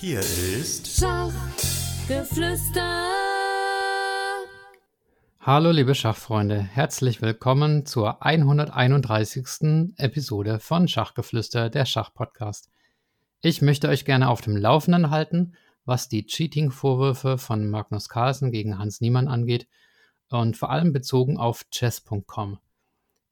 [0.00, 0.86] Hier ist
[2.06, 3.08] Schachgeflüster.
[5.40, 9.94] Hallo liebe Schachfreunde, herzlich willkommen zur 131.
[9.96, 12.70] Episode von Schachgeflüster, der Schachpodcast.
[13.40, 15.54] Ich möchte euch gerne auf dem Laufenden halten,
[15.84, 19.66] was die Cheating-Vorwürfe von Magnus Carlsen gegen Hans Niemann angeht
[20.28, 22.58] und vor allem bezogen auf chess.com.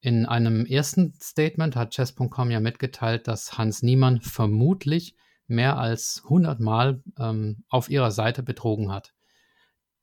[0.00, 5.14] In einem ersten Statement hat chess.com ja mitgeteilt, dass Hans Niemann vermutlich
[5.48, 9.14] mehr als 100 Mal ähm, auf ihrer Seite betrogen hat.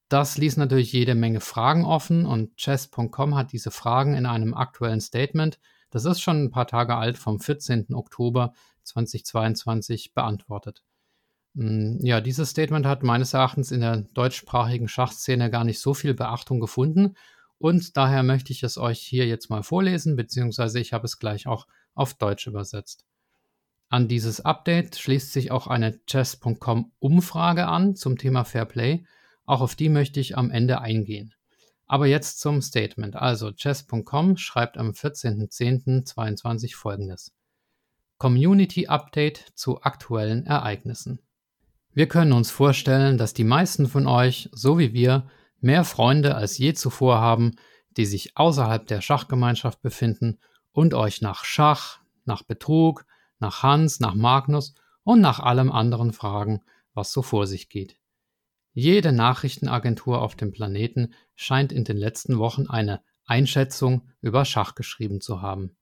[0.09, 5.01] Das ließ natürlich jede Menge Fragen offen und chess.com hat diese Fragen in einem aktuellen
[5.01, 5.59] Statement,
[5.89, 7.93] das ist schon ein paar Tage alt, vom 14.
[7.93, 10.83] Oktober 2022 beantwortet.
[11.55, 16.13] Hm, ja, dieses Statement hat meines Erachtens in der deutschsprachigen Schachszene gar nicht so viel
[16.13, 17.15] Beachtung gefunden
[17.59, 21.47] und daher möchte ich es euch hier jetzt mal vorlesen, beziehungsweise ich habe es gleich
[21.47, 23.05] auch auf Deutsch übersetzt.
[23.93, 29.05] An dieses Update schließt sich auch eine chess.com Umfrage an zum Thema Fairplay.
[29.45, 31.35] Auch auf die möchte ich am Ende eingehen.
[31.85, 33.15] Aber jetzt zum Statement.
[33.15, 37.35] Also chess.com schreibt am 14.10.22 folgendes.
[38.17, 41.19] Community Update zu aktuellen Ereignissen.
[41.93, 46.57] Wir können uns vorstellen, dass die meisten von euch, so wie wir, mehr Freunde als
[46.57, 47.57] je zuvor haben,
[47.95, 50.39] die sich außerhalb der Schachgemeinschaft befinden
[50.71, 53.05] und euch nach Schach, nach Betrug,
[53.43, 56.61] nach Hans, nach Magnus und nach allem anderen fragen,
[56.93, 57.97] was so vor sich geht.
[58.71, 65.21] Jede Nachrichtenagentur auf dem Planeten scheint in den letzten Wochen eine Einschätzung über Schach geschrieben
[65.21, 65.75] zu haben.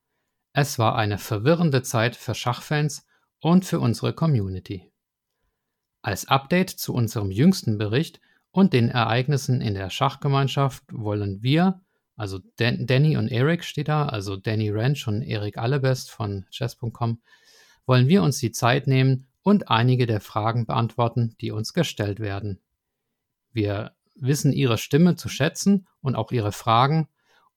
[0.53, 3.05] Es war eine verwirrende Zeit für Schachfans
[3.39, 4.91] und für unsere Community.
[6.01, 11.81] Als Update zu unserem jüngsten Bericht und den Ereignissen in der Schachgemeinschaft wollen wir,
[12.17, 17.21] also Dan Danny und Eric steht da, also Danny Ranch und Eric Allebest von chess.com,
[17.85, 22.59] wollen wir uns die Zeit nehmen und einige der Fragen beantworten, die uns gestellt werden.
[23.51, 27.07] Wir wissen Ihre Stimme zu schätzen und auch Ihre Fragen,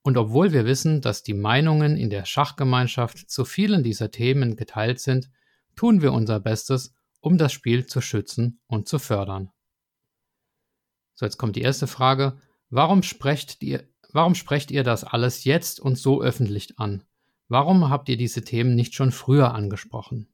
[0.01, 4.99] und obwohl wir wissen, dass die Meinungen in der Schachgemeinschaft zu vielen dieser Themen geteilt
[4.99, 5.31] sind,
[5.75, 9.49] tun wir unser Bestes, um das Spiel zu schützen und zu fördern.
[11.15, 12.39] So, jetzt kommt die erste Frage.
[12.69, 17.03] Warum sprecht ihr, warum sprecht ihr das alles jetzt und so öffentlich an?
[17.47, 20.27] Warum habt ihr diese Themen nicht schon früher angesprochen?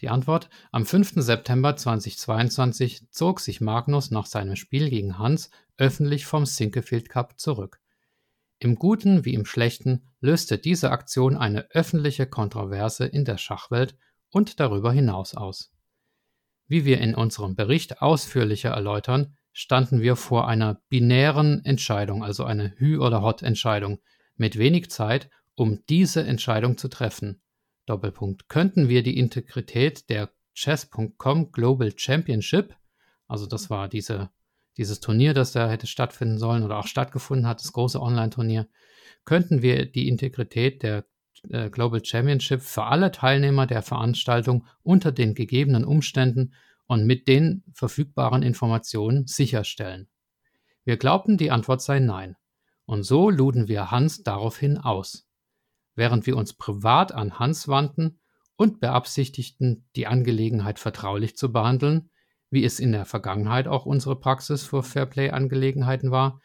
[0.00, 1.12] Die Antwort: Am 5.
[1.16, 7.80] September 2022 zog sich Magnus nach seinem Spiel gegen Hans öffentlich vom Sinquefield Cup zurück.
[8.58, 13.96] Im Guten wie im Schlechten löste diese Aktion eine öffentliche Kontroverse in der Schachwelt
[14.28, 15.72] und darüber hinaus aus.
[16.66, 22.70] Wie wir in unserem Bericht ausführlicher erläutern, standen wir vor einer binären Entscheidung, also eine
[22.78, 24.00] Hü- oder Hot-Entscheidung,
[24.36, 25.30] mit wenig Zeit
[25.60, 27.42] um diese Entscheidung zu treffen.
[27.84, 28.48] Doppelpunkt.
[28.48, 32.74] Könnten wir die Integrität der Chess.com Global Championship,
[33.28, 34.30] also das war diese,
[34.78, 38.68] dieses Turnier, das da hätte stattfinden sollen oder auch stattgefunden hat, das große Online-Turnier,
[39.26, 41.04] könnten wir die Integrität der
[41.50, 46.54] äh, Global Championship für alle Teilnehmer der Veranstaltung unter den gegebenen Umständen
[46.86, 50.08] und mit den verfügbaren Informationen sicherstellen.
[50.84, 52.36] Wir glaubten, die Antwort sei nein.
[52.86, 55.29] Und so luden wir Hans daraufhin aus
[55.94, 58.18] während wir uns privat an Hans wandten
[58.56, 62.10] und beabsichtigten, die Angelegenheit vertraulich zu behandeln,
[62.50, 66.40] wie es in der Vergangenheit auch unsere Praxis für Fairplay-Angelegenheiten war,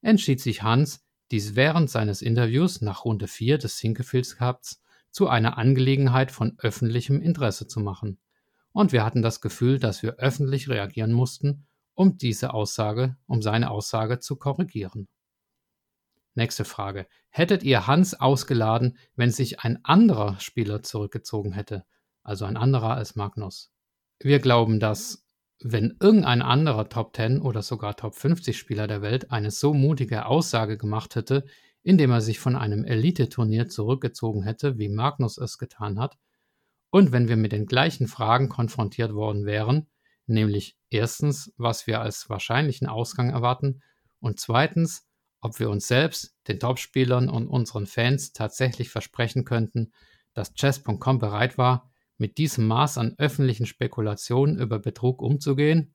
[0.00, 5.58] entschied sich Hans, dies während seines Interviews nach Runde 4 des Sinkefields Cups zu einer
[5.58, 8.18] Angelegenheit von öffentlichem Interesse zu machen.
[8.72, 13.70] Und wir hatten das Gefühl, dass wir öffentlich reagieren mussten, um diese Aussage, um seine
[13.70, 15.08] Aussage zu korrigieren.
[16.34, 17.06] Nächste Frage.
[17.28, 21.84] Hättet ihr Hans ausgeladen, wenn sich ein anderer Spieler zurückgezogen hätte?
[22.22, 23.72] Also ein anderer als Magnus.
[24.20, 25.26] Wir glauben, dass,
[25.60, 30.26] wenn irgendein anderer Top 10 oder sogar Top 50 Spieler der Welt eine so mutige
[30.26, 31.44] Aussage gemacht hätte,
[31.82, 36.18] indem er sich von einem Elite-Turnier zurückgezogen hätte, wie Magnus es getan hat,
[36.90, 39.86] und wenn wir mit den gleichen Fragen konfrontiert worden wären,
[40.26, 43.82] nämlich erstens, was wir als wahrscheinlichen Ausgang erwarten,
[44.18, 45.08] und zweitens,
[45.40, 49.92] ob wir uns selbst, den Topspielern und unseren Fans tatsächlich versprechen könnten,
[50.34, 55.94] dass Chess.com bereit war, mit diesem Maß an öffentlichen Spekulationen über Betrug umzugehen,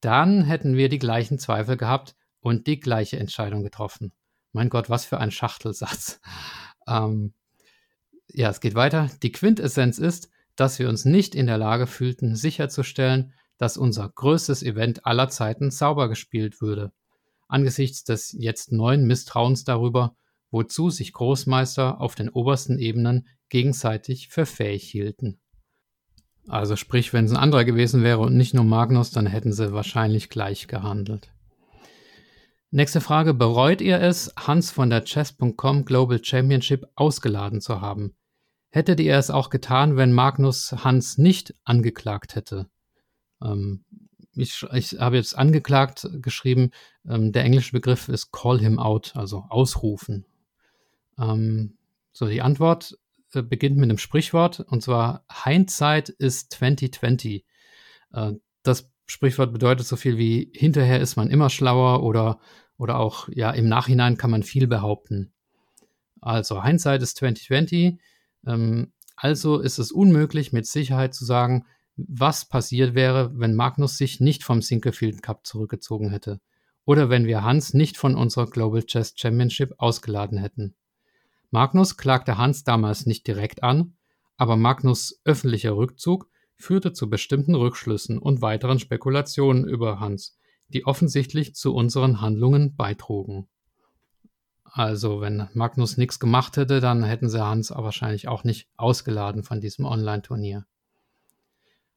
[0.00, 4.12] dann hätten wir die gleichen Zweifel gehabt und die gleiche Entscheidung getroffen.
[4.52, 6.20] Mein Gott, was für ein Schachtelsatz.
[6.88, 7.34] Ähm,
[8.28, 9.10] ja, es geht weiter.
[9.24, 14.62] Die Quintessenz ist, dass wir uns nicht in der Lage fühlten, sicherzustellen, dass unser größtes
[14.62, 16.92] Event aller Zeiten sauber gespielt würde
[17.48, 20.16] angesichts des jetzt neuen Misstrauens darüber,
[20.50, 25.38] wozu sich Großmeister auf den obersten Ebenen gegenseitig für fähig hielten.
[26.48, 29.72] Also sprich, wenn es ein anderer gewesen wäre und nicht nur Magnus, dann hätten sie
[29.72, 31.32] wahrscheinlich gleich gehandelt.
[32.70, 33.34] Nächste Frage.
[33.34, 38.14] Bereut ihr es, Hans von der Chess.com Global Championship ausgeladen zu haben?
[38.70, 42.68] Hättet ihr es auch getan, wenn Magnus Hans nicht angeklagt hätte?
[43.42, 43.84] Ähm,
[44.36, 46.70] ich, ich habe jetzt angeklagt geschrieben.
[47.08, 50.24] Ähm, der englische Begriff ist call him out, also ausrufen.
[51.18, 51.76] Ähm,
[52.12, 52.98] so, die Antwort
[53.32, 57.44] äh, beginnt mit einem Sprichwort und zwar Hindsight ist 2020.
[58.12, 62.40] Äh, das Sprichwort bedeutet so viel wie hinterher ist man immer schlauer oder,
[62.76, 65.32] oder auch ja im Nachhinein kann man viel behaupten.
[66.20, 67.98] Also Hindsight ist 2020.
[68.46, 71.64] Ähm, also ist es unmöglich mit Sicherheit zu sagen,
[71.96, 76.40] was passiert wäre, wenn Magnus sich nicht vom Sinquefield Cup zurückgezogen hätte
[76.84, 80.74] oder wenn wir Hans nicht von unserer Global Chess Championship ausgeladen hätten.
[81.50, 83.94] Magnus klagte Hans damals nicht direkt an,
[84.36, 90.38] aber Magnus öffentlicher Rückzug führte zu bestimmten Rückschlüssen und weiteren Spekulationen über Hans,
[90.68, 93.48] die offensichtlich zu unseren Handlungen beitrugen.
[94.64, 99.60] Also, wenn Magnus nichts gemacht hätte, dann hätten sie Hans wahrscheinlich auch nicht ausgeladen von
[99.60, 100.66] diesem Online-Turnier.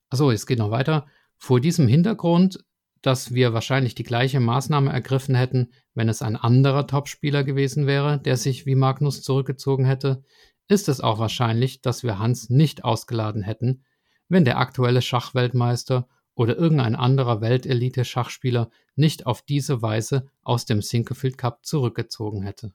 [0.09, 1.06] Achso, es geht noch weiter.
[1.38, 2.63] Vor diesem Hintergrund,
[3.01, 8.19] dass wir wahrscheinlich die gleiche Maßnahme ergriffen hätten, wenn es ein anderer Topspieler gewesen wäre,
[8.19, 10.23] der sich wie Magnus zurückgezogen hätte,
[10.67, 13.83] ist es auch wahrscheinlich, dass wir Hans nicht ausgeladen hätten,
[14.27, 21.38] wenn der aktuelle Schachweltmeister oder irgendein anderer Weltelite-Schachspieler nicht auf diese Weise aus dem Sinquefield
[21.38, 22.73] Cup zurückgezogen hätte.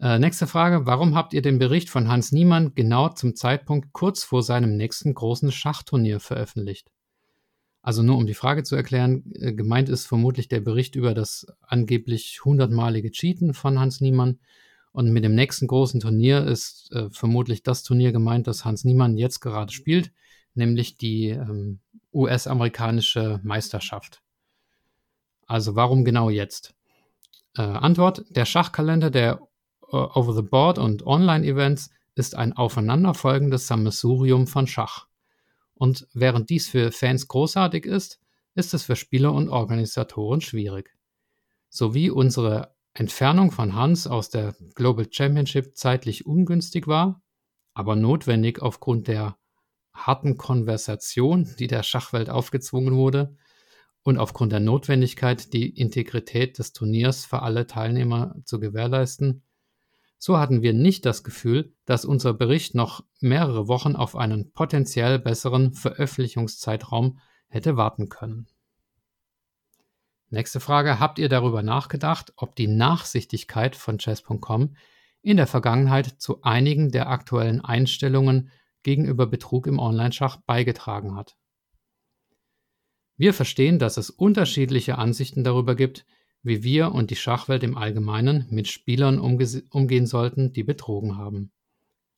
[0.00, 0.86] Äh, nächste Frage.
[0.86, 5.12] Warum habt ihr den Bericht von Hans Niemann genau zum Zeitpunkt kurz vor seinem nächsten
[5.12, 6.92] großen Schachturnier veröffentlicht?
[7.82, 11.48] Also nur um die Frage zu erklären, äh, gemeint ist vermutlich der Bericht über das
[11.62, 14.38] angeblich hundertmalige Cheaten von Hans Niemann.
[14.92, 19.16] Und mit dem nächsten großen Turnier ist äh, vermutlich das Turnier gemeint, das Hans Niemann
[19.16, 20.12] jetzt gerade spielt,
[20.54, 21.80] nämlich die ähm,
[22.12, 24.22] US-amerikanische Meisterschaft.
[25.46, 26.74] Also warum genau jetzt?
[27.56, 29.47] Äh, Antwort, der Schachkalender der
[29.90, 35.06] äh, Over-the-Board und Online-Events ist ein aufeinanderfolgendes Sammelsurium von Schach.
[35.74, 38.20] Und während dies für Fans großartig ist,
[38.54, 40.96] ist es für Spieler und Organisatoren schwierig.
[41.68, 47.22] Sowie unsere Entfernung von Hans aus der Global Championship zeitlich ungünstig war,
[47.74, 49.36] aber notwendig aufgrund der
[49.94, 53.36] harten Konversation, die der Schachwelt aufgezwungen wurde,
[54.02, 59.42] und aufgrund der Notwendigkeit, die Integrität des Turniers für alle Teilnehmer zu gewährleisten,
[60.18, 65.18] so hatten wir nicht das Gefühl, dass unser Bericht noch mehrere Wochen auf einen potenziell
[65.18, 68.48] besseren Veröffentlichungszeitraum hätte warten können.
[70.30, 71.00] Nächste Frage.
[71.00, 74.76] Habt ihr darüber nachgedacht, ob die Nachsichtigkeit von chess.com
[75.22, 78.50] in der Vergangenheit zu einigen der aktuellen Einstellungen
[78.82, 81.36] gegenüber Betrug im Onlineschach beigetragen hat?
[83.16, 86.04] Wir verstehen, dass es unterschiedliche Ansichten darüber gibt,
[86.48, 91.52] wie wir und die Schachwelt im Allgemeinen mit Spielern umgehen sollten, die betrogen haben.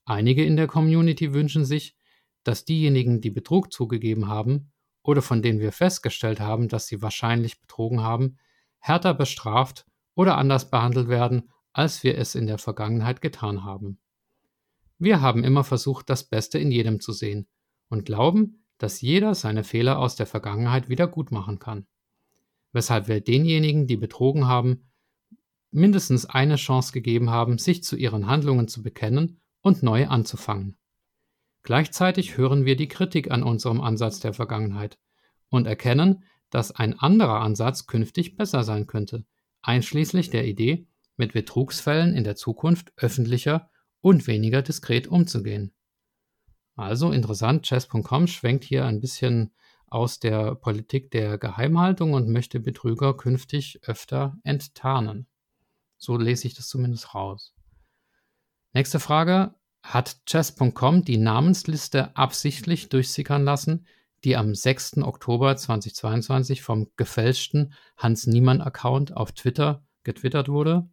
[0.06, 1.97] Einige in der Community wünschen sich,
[2.43, 4.73] dass diejenigen, die Betrug zugegeben haben
[5.03, 8.38] oder von denen wir festgestellt haben, dass sie wahrscheinlich betrogen haben,
[8.79, 9.85] härter bestraft
[10.15, 13.99] oder anders behandelt werden, als wir es in der Vergangenheit getan haben.
[14.99, 17.47] Wir haben immer versucht, das Beste in jedem zu sehen
[17.88, 21.87] und glauben, dass jeder seine Fehler aus der Vergangenheit wieder gut machen kann
[22.72, 24.91] weshalb wir denjenigen, die betrogen haben,
[25.70, 30.77] mindestens eine Chance gegeben haben, sich zu ihren Handlungen zu bekennen und neu anzufangen.
[31.62, 34.98] Gleichzeitig hören wir die Kritik an unserem Ansatz der Vergangenheit
[35.50, 39.24] und erkennen, dass ein anderer Ansatz künftig besser sein könnte,
[39.62, 40.86] einschließlich der Idee,
[41.17, 45.72] mit Betrugsfällen in der Zukunft öffentlicher und weniger diskret umzugehen.
[46.77, 49.53] Also interessant, chess.com schwenkt hier ein bisschen
[49.91, 55.27] aus der Politik der Geheimhaltung und möchte Betrüger künftig öfter enttarnen.
[55.99, 57.55] So lese ich das zumindest raus.
[58.73, 59.55] Nächste Frage.
[59.82, 63.87] Hat chess.com die Namensliste absichtlich durchsickern lassen,
[64.25, 64.99] die am 6.
[64.99, 70.89] Oktober 2022 vom gefälschten Hans Niemann-Account auf Twitter getwittert wurde?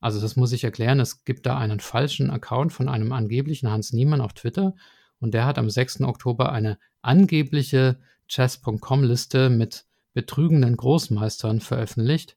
[0.00, 1.00] Also das muss ich erklären.
[1.00, 4.74] Es gibt da einen falschen Account von einem angeblichen Hans Niemann auf Twitter
[5.20, 6.02] und der hat am 6.
[6.02, 7.98] Oktober eine angebliche
[8.28, 12.36] Chess.com-Liste mit betrügenden Großmeistern veröffentlicht.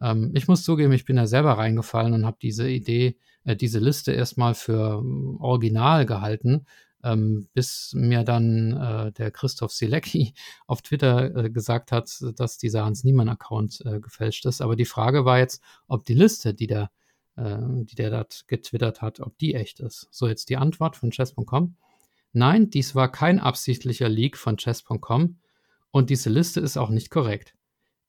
[0.00, 3.78] Ähm, ich muss zugeben, ich bin da selber reingefallen und habe diese Idee, äh, diese
[3.78, 6.66] Liste erstmal für ähm, original gehalten,
[7.04, 10.34] ähm, bis mir dann äh, der Christoph Silecki
[10.66, 14.60] auf Twitter äh, gesagt hat, dass dieser Hans Niemann-Account äh, gefälscht ist.
[14.60, 16.90] Aber die Frage war jetzt, ob die Liste, die der,
[17.36, 20.08] äh, die der dort getwittert hat, ob die echt ist.
[20.10, 21.76] So jetzt die Antwort von chess.com.
[22.32, 25.38] Nein, dies war kein absichtlicher Leak von chess.com
[25.90, 27.54] und diese Liste ist auch nicht korrekt.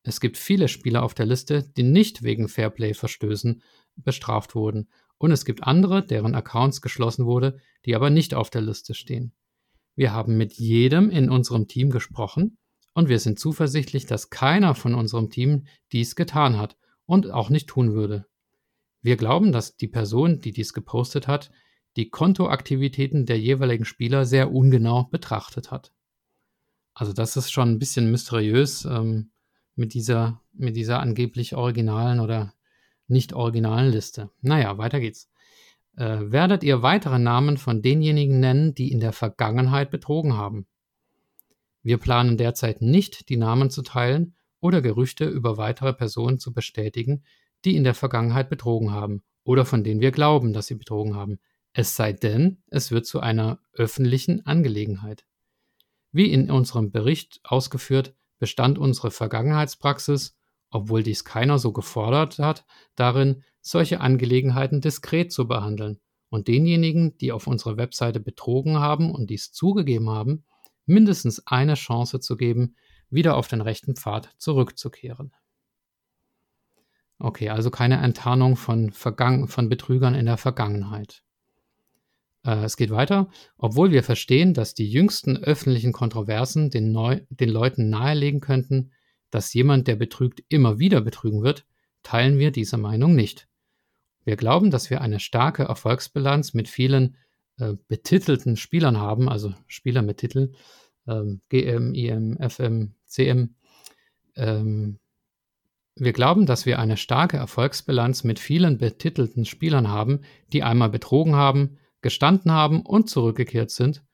[0.02, 3.62] Es gibt viele Spieler auf der Liste, die nicht wegen Fairplay-Verstößen
[3.96, 4.88] bestraft wurden
[5.18, 9.32] und es gibt andere, deren Accounts geschlossen wurde, die aber nicht auf der Liste stehen.
[9.94, 12.58] Wir haben mit jedem in unserem Team gesprochen
[12.94, 16.76] und wir sind zuversichtlich, dass keiner von unserem Team dies getan hat
[17.06, 18.26] und auch nicht tun würde.
[19.02, 21.50] Wir glauben, dass die Person, die dies gepostet hat,
[21.96, 25.92] die Kontoaktivitäten der jeweiligen Spieler sehr ungenau betrachtet hat.
[26.94, 29.30] Also das ist schon ein bisschen mysteriös ähm,
[29.74, 32.54] mit, dieser, mit dieser angeblich originalen oder
[33.06, 34.30] nicht originalen Liste.
[34.40, 35.28] Naja, weiter geht's.
[35.96, 40.66] Äh, werdet ihr weitere Namen von denjenigen nennen, die in der Vergangenheit betrogen haben?
[41.82, 47.22] Wir planen derzeit nicht, die Namen zu teilen oder Gerüchte über weitere Personen zu bestätigen,
[47.64, 51.38] die in der Vergangenheit betrogen haben oder von denen wir glauben, dass sie betrogen haben,
[51.74, 55.26] es sei denn, es wird zu einer öffentlichen Angelegenheit.
[56.10, 60.34] Wie in unserem Bericht ausgeführt, bestand unsere Vergangenheitspraxis
[60.74, 62.64] obwohl dies keiner so gefordert hat,
[62.96, 66.00] darin, solche Angelegenheiten diskret zu behandeln
[66.30, 70.44] und denjenigen, die auf unserer Webseite betrogen haben und dies zugegeben haben,
[70.84, 72.74] mindestens eine Chance zu geben,
[73.08, 75.32] wieder auf den rechten Pfad zurückzukehren.
[77.20, 81.22] Okay, also keine Enttarnung von, Vergangen von Betrügern in der Vergangenheit.
[82.44, 83.28] Äh, es geht weiter.
[83.58, 88.92] Obwohl wir verstehen, dass die jüngsten öffentlichen Kontroversen den, Neu den Leuten nahelegen könnten,
[89.30, 91.64] dass jemand, der betrügt, immer wieder betrügen wird,
[92.02, 93.48] teilen wir diese Meinung nicht.
[94.24, 97.16] Wir glauben, dass wir eine starke Erfolgsbilanz mit vielen
[97.58, 100.52] äh, betitelten Spielern haben, also Spieler mit Titel,
[101.06, 103.54] ähm, GM, IM, FM, CM.
[104.36, 104.98] Ähm,
[105.96, 110.20] wir glauben, dass wir eine starke Erfolgsbilanz mit vielen betitelten Spielern haben,
[110.52, 114.04] die einmal betrogen haben, gestanden haben und zurückgekehrt sind,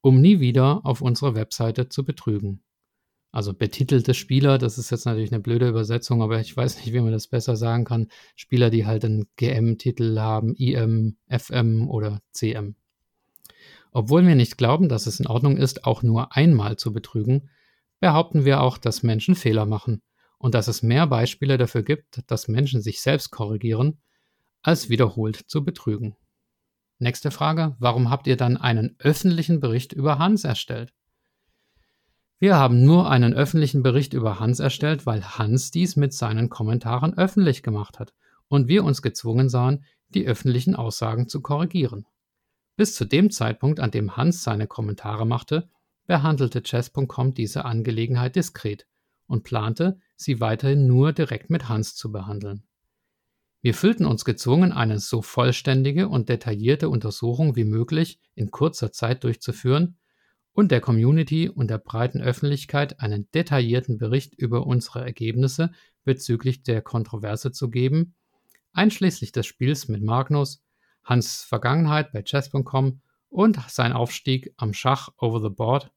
[0.00, 2.62] um nie wieder auf unserer Webseite zu betrügen
[3.32, 7.00] also betitelte Spieler, das ist jetzt natürlich eine blöde Übersetzung, aber ich weiß nicht, wie
[7.00, 8.08] man das besser sagen kann.
[8.36, 12.76] Spieler, die halt einen GM-Titel haben, IM, FM oder CM.
[13.90, 17.48] Obwohl wir nicht glauben, dass es in Ordnung ist, auch nur einmal zu betrügen,
[18.00, 20.02] behaupten wir auch, dass Menschen Fehler machen
[20.36, 23.98] und dass es mehr Beispiele dafür gibt, dass Menschen sich selbst korrigieren,
[24.60, 26.16] als wiederholt zu betrügen.
[27.02, 30.94] Nächste Frage, warum habt ihr dann einen öffentlichen Bericht über Hans erstellt?
[32.38, 37.18] Wir haben nur einen öffentlichen Bericht über Hans erstellt, weil Hans dies mit seinen Kommentaren
[37.18, 38.14] öffentlich gemacht hat
[38.46, 42.06] und wir uns gezwungen sahen, die öffentlichen Aussagen zu korrigieren.
[42.76, 45.68] Bis zu dem Zeitpunkt, an dem Hans seine Kommentare machte,
[46.06, 48.86] behandelte Chess.com diese Angelegenheit diskret
[49.26, 52.62] und plante, sie weiterhin nur direkt mit Hans zu behandeln.
[53.62, 59.24] Wir fühlten uns gezwungen, eine so vollständige und detaillierte Untersuchung wie möglich in kurzer Zeit
[59.24, 59.96] durchzuführen,
[60.54, 65.70] und der Community und der breiten Öffentlichkeit einen detaillierten Bericht über unsere Ergebnisse
[66.04, 68.14] bezüglich der Kontroverse zu geben,
[68.72, 70.62] einschließlich des Spiels mit Magnus,
[71.04, 75.90] Hans Vergangenheit bei chess.com und sein Aufstieg am Schach over the board,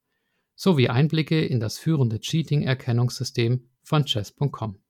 [0.55, 4.84] sowie Einblicke in das führende Cheating-Erkennungssystem von chess.com.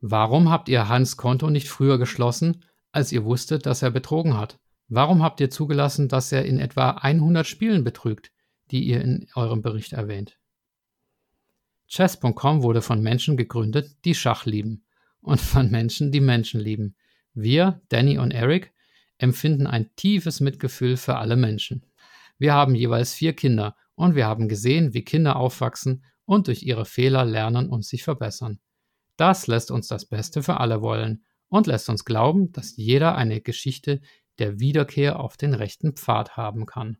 [0.00, 4.58] Warum habt ihr Hans Konto nicht früher geschlossen, als ihr wusstet, dass er betrogen hat?
[4.88, 8.30] Warum habt ihr zugelassen, dass er in etwa 100 Spielen betrügt,
[8.70, 10.38] die ihr in eurem Bericht erwähnt?
[11.88, 14.84] Chess.com wurde von Menschen gegründet, die Schach lieben
[15.20, 16.96] und von Menschen, die Menschen lieben.
[17.34, 18.72] Wir, Danny und Eric,
[19.18, 21.84] empfinden ein tiefes Mitgefühl für alle Menschen.
[22.38, 26.84] Wir haben jeweils vier Kinder und wir haben gesehen, wie Kinder aufwachsen und durch ihre
[26.84, 28.58] Fehler lernen und sich verbessern.
[29.16, 33.40] Das lässt uns das Beste für alle wollen und lässt uns glauben, dass jeder eine
[33.40, 34.00] Geschichte
[34.38, 36.98] der Wiederkehr auf den rechten Pfad haben kann.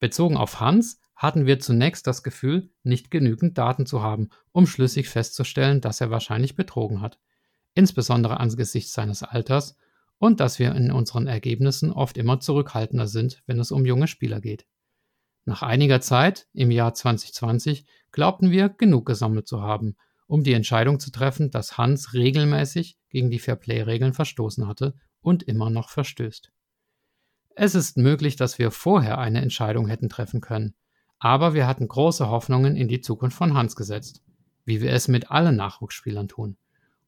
[0.00, 5.08] Bezogen auf Hans hatten wir zunächst das Gefühl, nicht genügend Daten zu haben, um schlüssig
[5.08, 7.20] festzustellen, dass er wahrscheinlich betrogen hat,
[7.74, 9.76] insbesondere angesichts seines Alters
[10.18, 14.40] und dass wir in unseren Ergebnissen oft immer zurückhaltender sind, wenn es um junge Spieler
[14.40, 14.66] geht.
[15.44, 19.96] Nach einiger Zeit, im Jahr 2020, glaubten wir, genug gesammelt zu haben,
[20.32, 25.68] um die Entscheidung zu treffen, dass Hans regelmäßig gegen die Fairplay-Regeln verstoßen hatte und immer
[25.68, 26.50] noch verstößt.
[27.54, 30.74] Es ist möglich, dass wir vorher eine Entscheidung hätten treffen können,
[31.18, 34.22] aber wir hatten große Hoffnungen in die Zukunft von Hans gesetzt,
[34.64, 36.56] wie wir es mit allen Nachwuchsspielern tun,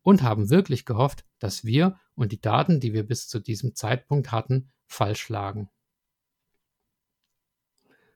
[0.02, 4.32] und haben wirklich gehofft, dass wir und die Daten, die wir bis zu diesem Zeitpunkt
[4.32, 5.70] hatten, falsch lagen.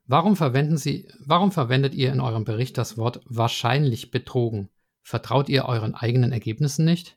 [0.04, 0.36] Warum,
[0.76, 4.68] Sie, warum verwendet ihr in eurem Bericht das Wort wahrscheinlich betrogen?
[5.08, 7.16] Vertraut ihr euren eigenen Ergebnissen nicht?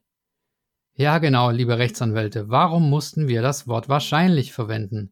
[0.95, 5.11] Ja, genau, liebe Rechtsanwälte, warum mussten wir das Wort wahrscheinlich verwenden?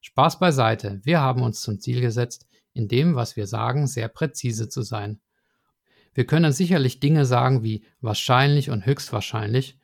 [0.00, 4.68] Spaß beiseite, wir haben uns zum Ziel gesetzt, in dem, was wir sagen, sehr präzise
[4.68, 5.20] zu sein.
[6.12, 9.78] Wir können sicherlich Dinge sagen wie wahrscheinlich und höchstwahrscheinlich,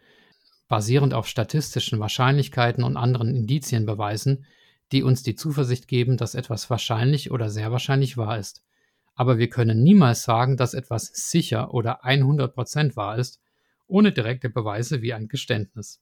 [0.66, 4.44] basierend auf statistischen Wahrscheinlichkeiten und anderen Indizien beweisen,
[4.90, 8.64] die uns die Zuversicht geben, dass etwas wahrscheinlich oder sehr wahrscheinlich wahr ist.
[9.14, 13.40] Aber wir können niemals sagen, dass etwas sicher oder 100% wahr ist,
[13.86, 16.00] ohne direkte Beweise wie ein Geständnis.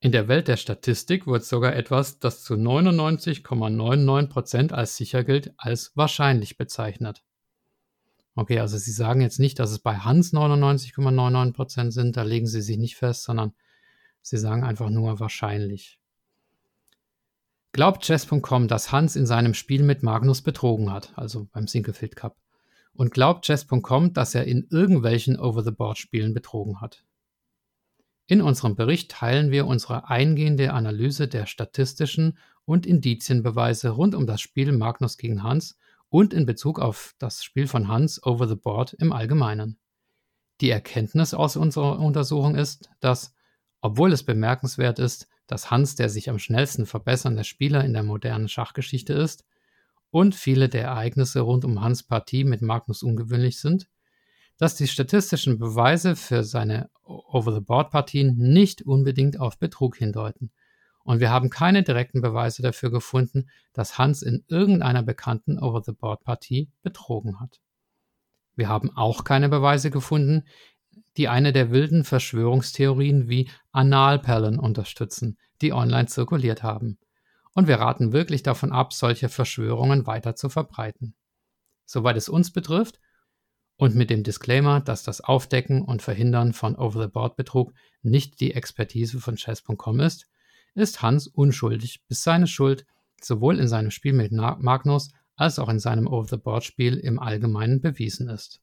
[0.00, 5.92] In der Welt der Statistik wird sogar etwas, das zu 99,99% als sicher gilt, als
[5.94, 7.22] wahrscheinlich bezeichnet.
[8.34, 12.60] Okay, also Sie sagen jetzt nicht, dass es bei Hans 99,99% sind, da legen Sie
[12.60, 13.54] sich nicht fest, sondern
[14.20, 15.98] Sie sagen einfach nur wahrscheinlich.
[17.74, 22.36] Glaubt Chess.com, dass Hans in seinem Spiel mit Magnus betrogen hat, also beim Sinkelfield Cup?
[22.92, 27.04] Und glaubt Chess.com, dass er in irgendwelchen Over-the-Board-Spielen betrogen hat?
[28.28, 34.40] In unserem Bericht teilen wir unsere eingehende Analyse der statistischen und Indizienbeweise rund um das
[34.40, 35.76] Spiel Magnus gegen Hans
[36.08, 39.80] und in Bezug auf das Spiel von Hans over the board im Allgemeinen.
[40.60, 43.34] Die Erkenntnis aus unserer Untersuchung ist, dass,
[43.80, 48.48] obwohl es bemerkenswert ist, dass Hans der sich am schnellsten verbessernde Spieler in der modernen
[48.48, 49.44] Schachgeschichte ist
[50.10, 53.88] und viele der Ereignisse rund um Hans Partie mit Magnus ungewöhnlich sind,
[54.58, 60.50] dass die statistischen Beweise für seine Over-the-Board-Partien nicht unbedingt auf Betrug hindeuten–
[61.04, 67.40] und wir haben keine direkten Beweise dafür gefunden, dass Hans in irgendeiner bekannten Over-the-Board-Partie betrogen
[67.40, 67.60] hat.
[68.56, 70.44] Wir haben auch keine Beweise gefunden,
[71.16, 76.98] die eine der wilden Verschwörungstheorien wie Analperlen unterstützen, die online zirkuliert haben.
[77.54, 81.14] Und wir raten wirklich davon ab, solche Verschwörungen weiter zu verbreiten.
[81.84, 82.98] Soweit es uns betrifft,
[83.76, 87.72] und mit dem Disclaimer, dass das Aufdecken und Verhindern von Over-the-Board-Betrug
[88.02, 90.28] nicht die Expertise von Chess.com ist,
[90.74, 92.86] ist Hans unschuldig, bis seine Schuld
[93.20, 98.60] sowohl in seinem Spiel mit Magnus als auch in seinem Over-the-Board-Spiel im Allgemeinen bewiesen ist.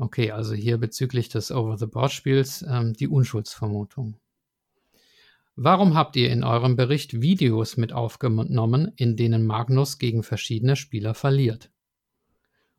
[0.00, 4.16] Okay, also hier bezüglich des Over-the-Board-Spiels ähm, die Unschuldsvermutung.
[5.56, 11.12] Warum habt ihr in eurem Bericht Videos mit aufgenommen, in denen Magnus gegen verschiedene Spieler
[11.12, 11.70] verliert?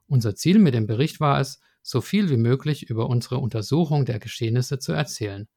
[0.07, 4.17] Unser Ziel mit dem Bericht war es, so viel wie möglich über unsere Untersuchung der
[4.17, 5.47] Geschehnisse zu erzählen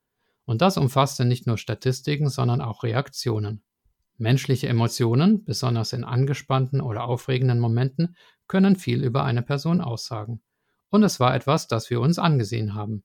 [0.44, 3.62] und das umfasste nicht nur Statistiken, sondern auch Reaktionen.
[4.18, 8.16] Menschliche Emotionen, besonders in angespannten oder aufregenden Momenten,
[8.48, 10.42] können viel über eine Person aussagen.
[10.90, 13.04] Und es war etwas, das wir uns angesehen haben.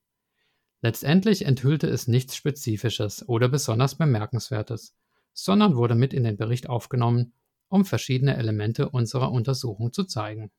[0.81, 4.95] Letztendlich enthüllte es nichts Spezifisches oder besonders Bemerkenswertes,
[5.33, 7.33] sondern wurde mit in den Bericht aufgenommen,
[7.67, 10.51] um verschiedene Elemente unserer Untersuchung zu zeigen.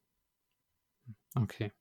[1.34, 1.72] Okay.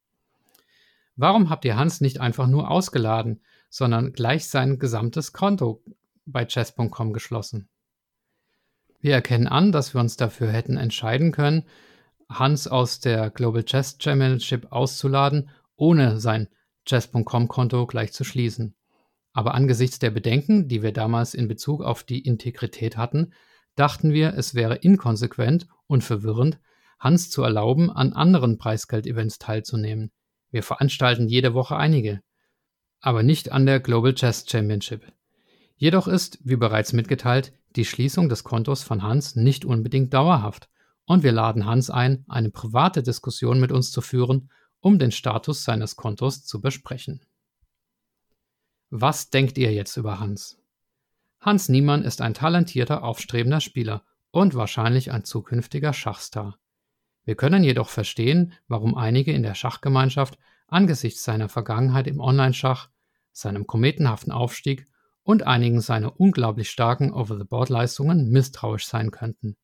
[1.15, 5.84] Warum habt ihr Hans nicht einfach nur ausgeladen, sondern gleich sein gesamtes Konto
[6.25, 7.67] bei chess.com geschlossen?
[9.02, 11.65] Wir erkennen an, dass wir uns dafür hätten entscheiden können,
[12.30, 16.48] Hans aus der Global Chess Championship auszuladen, ohne sein
[16.86, 18.76] chess.com-Konto gleich zu schließen.
[19.34, 23.34] Aber angesichts der Bedenken, die wir damals in Bezug auf die Integrität hatten,
[23.76, 26.60] dachten wir, es wäre inkonsequent und verwirrend,
[27.00, 30.12] Hans zu erlauben, an anderen Preisgeld-Events teilzunehmen.
[30.52, 32.22] Wir veranstalten jede Woche einige,
[33.00, 35.04] aber nicht an der Global Chess Championship.
[35.78, 40.70] Jedoch ist, wie bereits mitgeteilt, die Schließung des Kontos von Hans nicht unbedingt dauerhaft
[41.10, 45.63] und wir laden Hans ein, eine private Diskussion mit uns zu führen, um den Status
[45.63, 47.26] seines Kontos zu besprechen.
[48.91, 50.62] Was denkt ihr jetzt über Hans?
[51.41, 56.60] Hans Niemann ist ein talentierter, aufstrebender Spieler und wahrscheinlich ein zukünftiger Schachstar.
[57.24, 62.88] Wir können jedoch verstehen, warum einige in der Schachgemeinschaft angesichts seiner Vergangenheit im Onlineschach,
[63.32, 64.88] seinem kometenhaften Aufstieg
[65.24, 69.58] und einigen seiner unglaublich starken Over-the-Board-Leistungen misstrauisch sein könnten.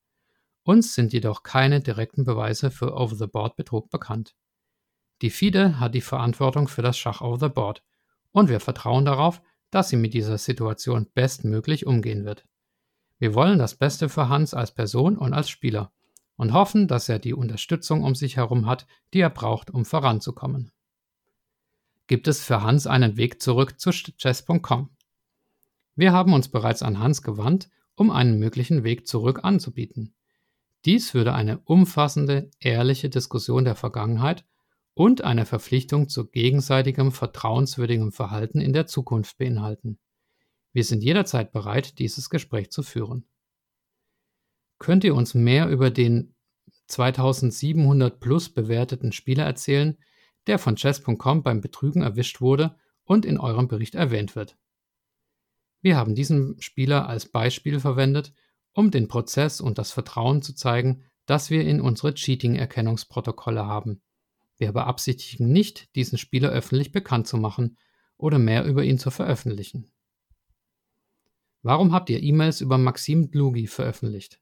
[0.66, 4.36] Uns sind jedoch keine direkten Beweise für Over-the-Board-Betrug bekannt.
[5.22, 7.84] Die FIDE hat die Verantwortung für das Schach Over the Board
[8.32, 12.48] und wir vertrauen darauf, dass sie mit dieser Situation bestmöglich umgehen wird.
[13.20, 15.94] Wir wollen das Beste für Hans als Person und als Spieler
[16.36, 20.72] und hoffen, dass er die Unterstützung um sich herum hat, die er braucht, um voranzukommen.
[22.08, 24.90] Gibt es für Hans einen Weg zurück zu chess.com?
[25.96, 30.15] Wir haben uns bereits an Hans gewandt, um einen möglichen Weg zurück anzubieten.
[30.86, 34.46] Dies würde eine umfassende, ehrliche Diskussion der Vergangenheit
[34.94, 40.00] und eine Verpflichtung zu gegenseitigem vertrauenswürdigem Verhalten in der Zukunft beinhalten.
[40.74, 43.26] Wir sind jederzeit bereit, dieses Gespräch zu führen.
[44.78, 46.36] Könnt ihr uns mehr über den
[46.88, 49.98] 2700 plus bewerteten Spieler erzählen,
[50.46, 54.58] der von chess.com beim Betrügen erwischt wurde und in eurem Bericht erwähnt wird?
[55.82, 58.34] Wir haben diesen Spieler als Beispiel verwendet,
[58.76, 64.02] um den Prozess und das Vertrauen zu zeigen, das wir in unsere Cheating-Erkennungsprotokolle haben.
[64.58, 67.78] Wir beabsichtigen nicht, diesen Spieler öffentlich bekannt zu machen
[68.18, 69.92] oder mehr über ihn zu veröffentlichen.
[71.64, 74.40] Warum habt ihr E-Mails über Maxim Dlugi veröffentlicht?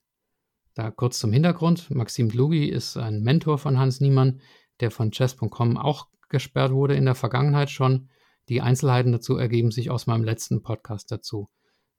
[0.74, 1.90] Da kurz zum Hintergrund.
[1.90, 4.40] Maxim Dlugi ist ein Mentor von Hans Niemann,
[4.80, 8.10] der von chess.com auch gesperrt wurde in der Vergangenheit schon.
[8.48, 11.48] Die Einzelheiten dazu ergeben sich aus meinem letzten Podcast dazu.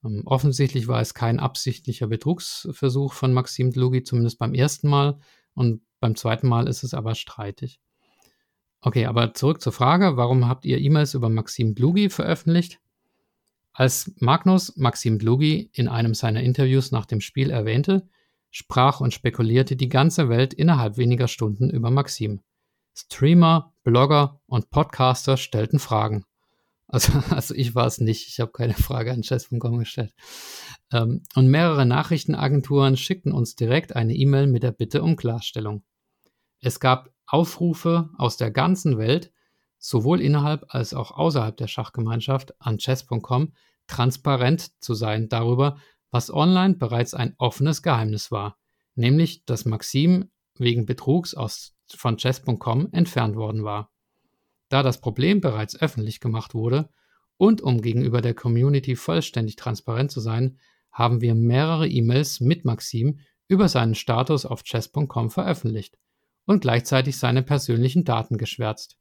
[0.05, 5.19] Ähm, offensichtlich war es kein absichtlicher Betrugsversuch von Maxim Dlugi, zumindest beim ersten Mal.
[5.53, 7.79] Und beim zweiten Mal ist es aber streitig.
[8.81, 12.79] Okay, aber zurück zur Frage, warum habt ihr E-Mails über Maxim Dlugi veröffentlicht?
[13.73, 18.07] Als Magnus Maxim Dlugi in einem seiner Interviews nach dem Spiel erwähnte,
[18.51, 22.41] sprach und spekulierte die ganze Welt innerhalb weniger Stunden über Maxim.
[22.93, 26.25] Streamer, Blogger und Podcaster stellten Fragen.
[26.95, 30.13] Also, also ich war es nicht, ich habe keine Frage an chess.com gestellt.
[30.93, 35.83] Ähm, und mehrere Nachrichtenagenturen schickten uns direkt eine E-Mail mit der Bitte um Klarstellung.
[36.61, 39.33] Es gab Aufrufe aus der ganzen Welt,
[39.77, 43.53] sowohl innerhalb als auch außerhalb der Schachgemeinschaft, an chess.com
[43.87, 45.77] transparent zu sein darüber,
[46.11, 48.57] was online bereits ein offenes Geheimnis war,
[48.95, 53.91] nämlich dass Maxim wegen Betrugs aus, von chess.com entfernt worden war.
[54.69, 56.89] Da das Problem bereits öffentlich gemacht wurde
[57.37, 60.57] und um gegenüber der Community vollständig transparent zu sein,
[60.91, 65.97] haben wir mehrere E-Mails mit Maxim über seinen Status auf chess.com veröffentlicht
[66.45, 68.97] und gleichzeitig seine persönlichen Daten geschwärzt.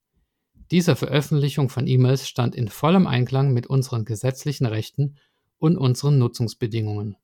[0.70, 5.16] Diese Veröffentlichung von E-Mails stand in vollem Einklang mit unseren gesetzlichen Rechten
[5.58, 7.16] und unseren Nutzungsbedingungen.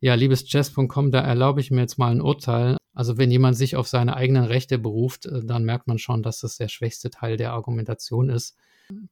[0.00, 2.76] Ja, liebes Chess.com, da erlaube ich mir jetzt mal ein Urteil.
[2.96, 6.40] Also wenn jemand sich auf seine eigenen Rechte beruft, äh, dann merkt man schon, dass
[6.40, 8.56] das der schwächste Teil der Argumentation ist.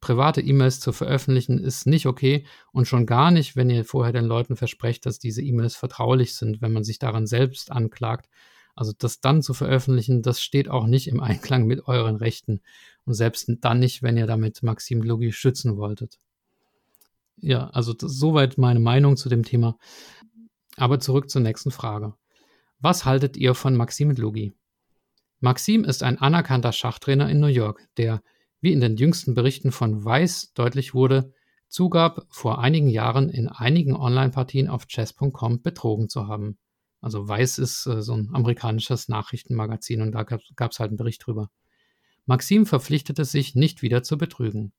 [0.01, 4.25] Private E-Mails zu veröffentlichen ist nicht okay und schon gar nicht, wenn ihr vorher den
[4.25, 8.29] Leuten versprecht, dass diese E-Mails vertraulich sind, wenn man sich daran selbst anklagt
[8.75, 12.61] also das dann zu veröffentlichen, das steht auch nicht im Einklang mit euren Rechten.
[13.05, 16.18] Und selbst dann nicht, wenn ihr damit Maxim Logi schützen wolltet.
[17.37, 19.79] Ja, also soweit meine Meinung zu dem Thema.
[20.77, 22.14] Aber zurück zur nächsten Frage.
[22.85, 24.53] Was haltet ihr von Maxim Logi?
[25.40, 28.23] Maxim ist ein anerkannter Schachtrainer in New York, der,
[28.61, 31.33] wie in den jüngsten Berichten von Weiß deutlich wurde,
[31.66, 36.59] zugab, vor einigen Jahren in einigen Online-Partien auf chess.com betrogen zu haben.
[37.01, 41.27] Also Weiß ist äh, so ein amerikanisches Nachrichtenmagazin und da gab es halt einen Bericht
[41.27, 41.49] drüber.
[42.27, 44.75] Maxim verpflichtete sich, nicht wieder zu betrügen.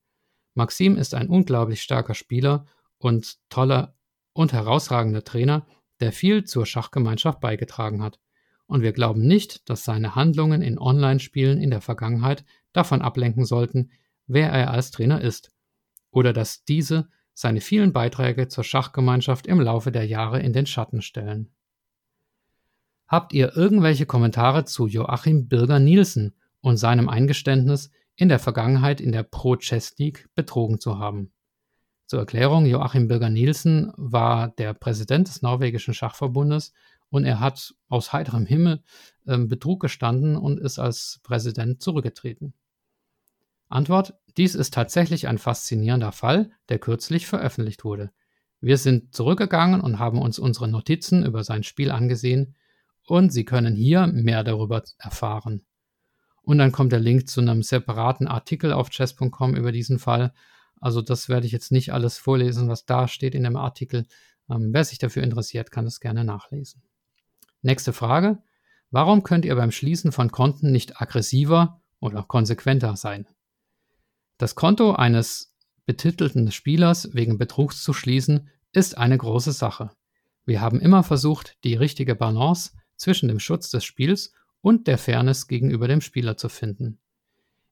[0.54, 2.66] Maxim ist ein unglaublich starker Spieler
[2.98, 3.96] und toller
[4.32, 5.66] und herausragender Trainer,
[6.00, 8.18] der viel zur Schachgemeinschaft beigetragen hat.
[8.66, 13.90] Und wir glauben nicht, dass seine Handlungen in Online-Spielen in der Vergangenheit davon ablenken sollten,
[14.26, 15.50] wer er als Trainer ist.
[16.10, 21.02] Oder dass diese seine vielen Beiträge zur Schachgemeinschaft im Laufe der Jahre in den Schatten
[21.02, 21.50] stellen.
[23.06, 29.22] Habt ihr irgendwelche Kommentare zu Joachim Birger-Nielsen und seinem Eingeständnis, in der Vergangenheit in der
[29.22, 31.30] Pro Chess League betrogen zu haben?
[32.06, 36.72] Zur Erklärung, Joachim Birger-Nielsen war der Präsident des norwegischen Schachverbundes
[37.10, 38.82] und er hat aus heiterem Himmel
[39.26, 42.54] äh, Betrug gestanden und ist als Präsident zurückgetreten.
[43.68, 48.12] Antwort: Dies ist tatsächlich ein faszinierender Fall, der kürzlich veröffentlicht wurde.
[48.60, 52.54] Wir sind zurückgegangen und haben uns unsere Notizen über sein Spiel angesehen
[53.06, 55.64] und Sie können hier mehr darüber erfahren.
[56.42, 60.32] Und dann kommt der Link zu einem separaten Artikel auf chess.com über diesen Fall.
[60.80, 64.06] Also das werde ich jetzt nicht alles vorlesen, was da steht in dem Artikel.
[64.50, 66.82] Ähm, wer sich dafür interessiert, kann es gerne nachlesen.
[67.62, 68.38] Nächste Frage.
[68.90, 73.26] Warum könnt ihr beim Schließen von Konten nicht aggressiver oder konsequenter sein?
[74.38, 75.54] Das Konto eines
[75.86, 79.90] betitelten Spielers wegen Betrugs zu schließen, ist eine große Sache.
[80.44, 85.48] Wir haben immer versucht, die richtige Balance zwischen dem Schutz des Spiels und der Fairness
[85.48, 86.98] gegenüber dem Spieler zu finden.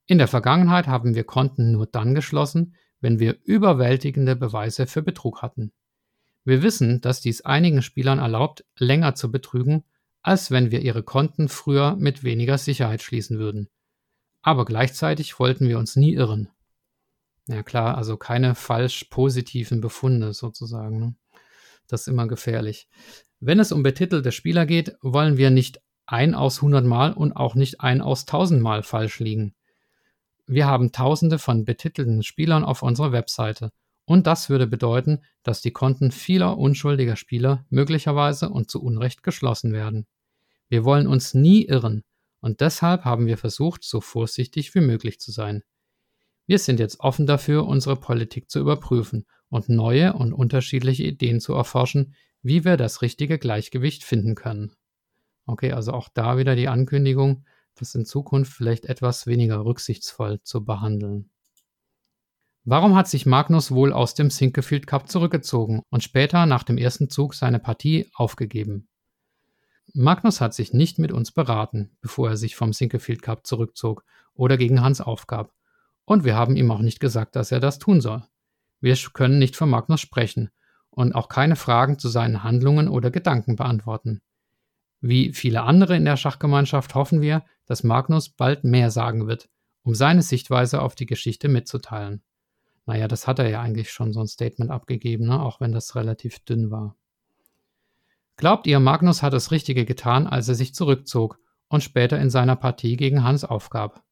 [0.07, 5.43] In der Vergangenheit haben wir Konten nur dann geschlossen, wenn wir überwältigende Beweise für Betrug
[5.43, 5.73] hatten.
[6.43, 9.85] Wir wissen, dass dies einigen Spielern erlaubt, länger zu betrügen,
[10.23, 13.69] als wenn wir ihre Konten früher mit weniger Sicherheit schließen würden.
[14.41, 16.49] Aber gleichzeitig wollten wir uns nie irren.
[17.47, 20.99] Ja klar, also keine falsch positiven Befunde sozusagen.
[20.99, 21.15] Ne?
[21.87, 22.89] Das ist immer gefährlich.
[23.39, 27.55] Wenn es um betitelte Spieler geht, wollen wir nicht ein aus 100 Mal und auch
[27.55, 29.55] nicht ein aus 1000 Mal falsch liegen.
[30.47, 33.71] Wir haben tausende von betitelten Spielern auf unserer Webseite
[34.05, 39.73] und das würde bedeuten, dass die Konten vieler unschuldiger Spieler möglicherweise und zu Unrecht geschlossen
[39.73, 40.07] werden.
[40.69, 42.05] Wir wollen uns nie irren
[42.41, 45.63] und deshalb haben wir versucht, so vorsichtig wie möglich zu sein.
[46.47, 51.55] Wir sind jetzt offen dafür, unsere Politik zu überprüfen und neue und unterschiedliche Ideen zu
[51.55, 54.75] erforschen, wie wir das richtige Gleichgewicht finden können.
[55.47, 60.65] Okay, also auch da wieder die Ankündigung, das in Zukunft vielleicht etwas weniger rücksichtsvoll zu
[60.65, 61.31] behandeln.
[62.65, 67.11] Warum hat sich Magnus wohl aus dem Sinkefield Cup zurückgezogen und später nach dem ersten
[67.11, 68.89] Zug seine Partie aufgegeben?
[69.93, 74.57] Magnus hat sich nicht mit uns beraten, bevor er sich vom Sinkefield Cup zurückzog oder
[74.57, 75.53] gegen Hans aufgab.
[76.07, 78.25] Und wir haben ihm auch nicht gesagt, dass er das tun soll.
[78.81, 80.51] Wir können nicht für Magnus sprechen
[80.91, 84.23] und auch keine Fragen zu seinen Handlungen oder Gedanken beantworten.
[85.01, 89.49] Wie viele andere in der Schachgemeinschaft hoffen wir, dass Magnus bald mehr sagen wird,
[89.83, 92.23] um seine Sichtweise auf die Geschichte mitzuteilen.
[92.87, 95.41] Naja, das hat er ja eigentlich schon so ein Statement abgegeben, ne?
[95.43, 96.97] auch wenn das relativ dünn war.
[98.37, 102.57] Glaubt ihr, Magnus hat das Richtige getan, als er sich zurückzog und später in seiner
[102.57, 104.03] Partie gegen Hans aufgab?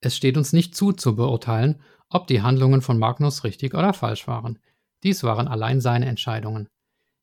[0.00, 4.26] Es steht uns nicht zu, zu beurteilen, ob die Handlungen von Magnus richtig oder falsch
[4.26, 4.58] waren.
[5.02, 6.68] Dies waren allein seine Entscheidungen.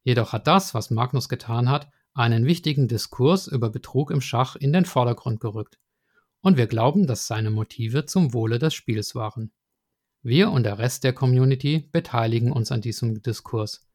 [0.03, 4.73] Jedoch hat das, was Magnus getan hat, einen wichtigen Diskurs über Betrug im Schach in
[4.73, 5.79] den Vordergrund gerückt.
[6.41, 9.51] Und wir glauben, dass seine Motive zum Wohle des Spiels waren.
[10.21, 13.87] Wir und der Rest der Community beteiligen uns an diesem Diskurs.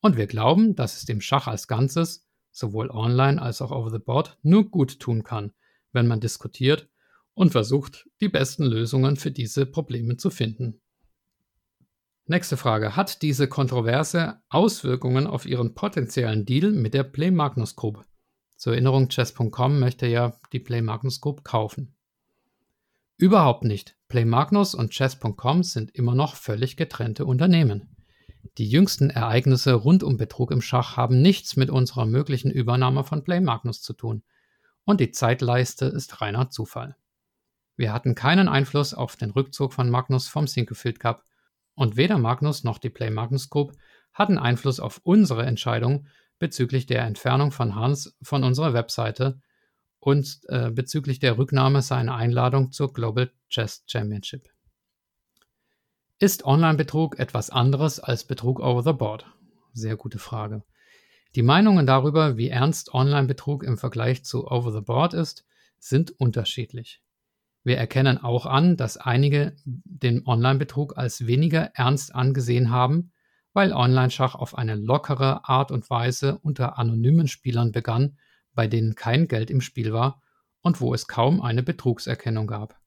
[0.00, 3.98] Und wir glauben, dass es dem Schach als Ganzes, sowohl online als auch over the
[3.98, 5.52] board, nur gut tun kann,
[5.92, 6.88] wenn man diskutiert
[7.34, 10.79] und versucht, die besten Lösungen für diese Probleme zu finden.
[12.30, 12.94] Nächste Frage.
[12.94, 18.04] Hat diese Kontroverse Auswirkungen auf Ihren potenziellen Deal mit der Play Magnus Group?
[18.56, 21.96] Zur Erinnerung, Chess.com möchte ja die Play Magnus Group kaufen.
[23.16, 23.96] Überhaupt nicht.
[24.06, 27.96] Play Magnus und Chess.com sind immer noch völlig getrennte Unternehmen.
[28.58, 33.24] Die jüngsten Ereignisse rund um Betrug im Schach haben nichts mit unserer möglichen Übernahme von
[33.24, 34.22] Play Magnus zu tun.
[34.84, 36.94] Und die Zeitleiste ist reiner Zufall.
[37.74, 41.24] Wir hatten keinen Einfluss auf den Rückzug von Magnus vom Sinkefield Cup
[41.80, 43.72] und weder Magnus noch die Play Magnus Group
[44.12, 46.06] hatten Einfluss auf unsere Entscheidung
[46.38, 49.40] bezüglich der Entfernung von Hans von unserer Webseite
[49.98, 54.50] und äh, bezüglich der Rücknahme seiner Einladung zur Global Chess Championship.
[56.18, 59.24] Ist Online-Betrug etwas anderes als Betrug over the board?
[59.72, 60.62] Sehr gute Frage.
[61.34, 65.46] Die Meinungen darüber, wie ernst Online-Betrug im Vergleich zu over the board ist,
[65.78, 67.00] sind unterschiedlich.
[67.62, 73.12] Wir erkennen auch an, dass einige den Online-Betrug als weniger ernst angesehen haben,
[73.52, 78.16] weil Online-Schach auf eine lockere Art und Weise unter anonymen Spielern begann,
[78.54, 80.22] bei denen kein Geld im Spiel war
[80.62, 82.78] und wo es kaum eine Betrugserkennung gab.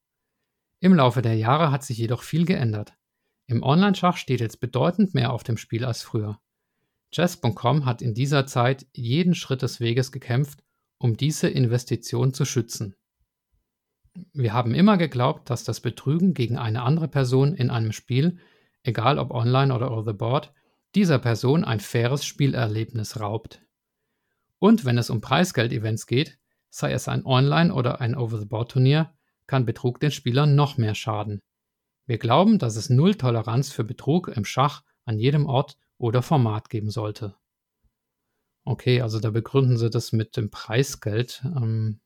[0.79, 2.93] Im Laufe der Jahre hat sich jedoch viel geändert.
[3.45, 6.39] Im Online-Schach steht jetzt bedeutend mehr auf dem Spiel als früher.
[7.11, 10.63] Chess.com hat in dieser Zeit jeden Schritt des Weges gekämpft,
[10.97, 12.95] um diese Investition zu schützen.
[14.33, 18.37] Wir haben immer geglaubt, dass das Betrügen gegen eine andere Person in einem Spiel,
[18.83, 20.53] egal ob online oder over the board,
[20.95, 23.63] dieser Person ein faires Spielerlebnis raubt.
[24.59, 26.37] Und wenn es um Preisgeld-Events geht,
[26.69, 29.13] sei es ein Online- oder ein Over-the-Board-Turnier,
[29.45, 31.39] kann Betrug den Spielern noch mehr schaden.
[32.05, 36.69] Wir glauben, dass es Null Toleranz für Betrug im Schach an jedem Ort oder Format
[36.69, 37.35] geben sollte.
[38.65, 41.43] Okay, also da begründen sie das mit dem Preisgeld.
[41.45, 41.99] Ähm,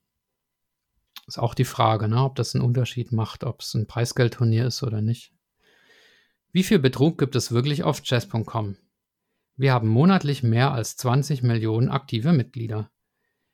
[1.28, 4.82] ist auch die Frage, ne, ob das einen Unterschied macht, ob es ein Preisgeldturnier ist
[4.82, 5.34] oder nicht.
[6.52, 8.78] Wie viel Betrug gibt es wirklich auf chess.com?
[9.58, 12.90] Wir haben monatlich mehr als 20 Millionen aktive Mitglieder.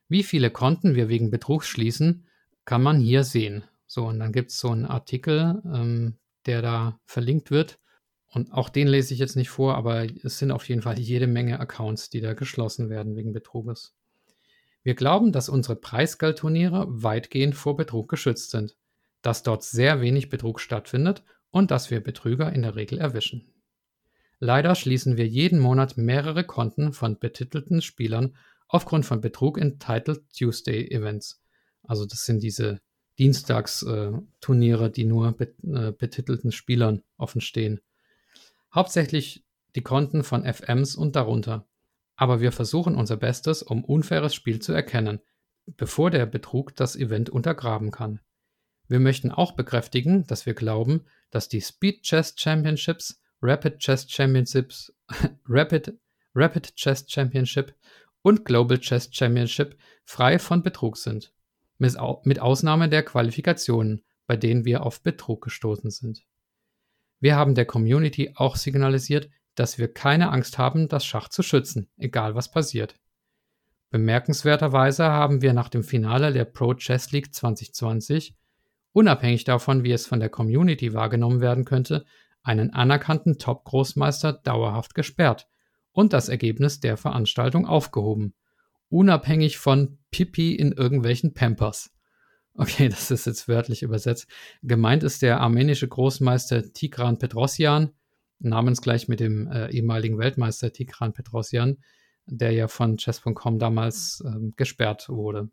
[0.08, 2.28] Wie viele Konten wir wegen Betrugs schließen,
[2.66, 3.64] kann man hier sehen.
[3.88, 7.80] So, und dann gibt es so einen Artikel, ähm, der da verlinkt wird.
[8.28, 11.28] Und auch den lese ich jetzt nicht vor, aber es sind auf jeden Fall jede
[11.28, 13.96] Menge Accounts, die da geschlossen werden wegen Betruges.
[14.84, 18.76] Wir glauben, dass unsere Preisgeldturniere weitgehend vor Betrug geschützt sind,
[19.22, 23.54] dass dort sehr wenig Betrug stattfindet und dass wir Betrüger in der Regel erwischen.
[24.40, 28.36] Leider schließen wir jeden Monat mehrere Konten von betitelten Spielern
[28.68, 31.42] aufgrund von Betrug in Title Tuesday Events.
[31.84, 32.82] Also das sind diese
[33.20, 37.80] Dienstagsturniere, äh, die nur äh, betitelten Spielern offen stehen.
[38.74, 41.68] Hauptsächlich die Konten von FMs und darunter
[42.16, 45.20] aber wir versuchen unser Bestes, um unfaires Spiel zu erkennen,
[45.66, 48.20] bevor der Betrug das Event untergraben kann.
[48.88, 54.94] Wir möchten auch bekräftigen, dass wir glauben, dass die Speed Chess Championships, Rapid Chess Championships,
[55.48, 55.94] Rapid,
[56.36, 57.76] Rapid Chess Championship
[58.22, 61.34] und Global Chess Championship frei von Betrug sind.
[61.78, 66.24] Mit Ausnahme der Qualifikationen, bei denen wir auf Betrug gestoßen sind.
[67.20, 71.90] Wir haben der Community auch signalisiert, dass wir keine Angst haben, das Schach zu schützen,
[71.98, 72.96] egal was passiert.
[73.90, 78.36] Bemerkenswerterweise haben wir nach dem Finale der Pro Chess League 2020,
[78.92, 82.06] unabhängig davon, wie es von der Community wahrgenommen werden könnte,
[82.42, 85.48] einen anerkannten Top-Großmeister dauerhaft gesperrt
[85.92, 88.34] und das Ergebnis der Veranstaltung aufgehoben.
[88.90, 91.92] Unabhängig von Pipi in irgendwelchen Pampers.
[92.56, 94.28] Okay, das ist jetzt wörtlich übersetzt.
[94.62, 97.92] Gemeint ist der armenische Großmeister Tigran Petrosyan,
[98.44, 101.78] namensgleich mit dem äh, ehemaligen Weltmeister Tigran Petrosyan,
[102.26, 105.50] der ja von Chess.com damals äh, gesperrt wurde.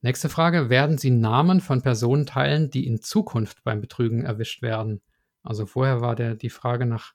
[0.00, 0.68] Nächste Frage.
[0.68, 5.00] Werden Sie Namen von Personen teilen, die in Zukunft beim Betrügen erwischt werden?
[5.42, 7.14] Also vorher war der, die Frage nach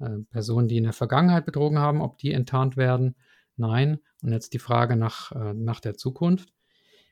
[0.00, 3.14] äh, Personen, die in der Vergangenheit betrogen haben, ob die enttarnt werden.
[3.56, 4.00] Nein.
[4.22, 6.52] Und jetzt die Frage nach, äh, nach der Zukunft.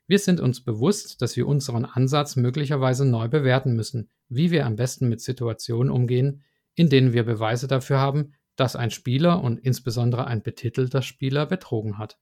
[0.09, 4.77] Wir sind uns bewusst, dass wir unseren Ansatz möglicherweise neu bewerten müssen, wie wir am
[4.77, 6.43] besten mit Situationen umgehen,
[6.75, 11.99] in denen wir Beweise dafür haben, dass ein Spieler und insbesondere ein betitelter Spieler betrogen
[11.99, 12.19] hat.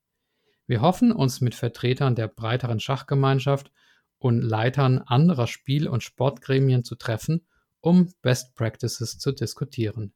[0.67, 3.73] Wir hoffen, uns mit Vertretern der breiteren Schachgemeinschaft
[4.19, 7.47] und Leitern anderer Spiel- und Sportgremien zu treffen,
[7.81, 10.13] um Best Practices zu diskutieren.